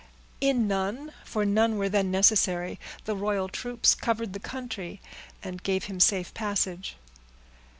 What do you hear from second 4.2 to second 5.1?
the country,